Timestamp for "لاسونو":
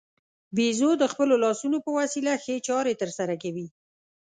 1.43-1.77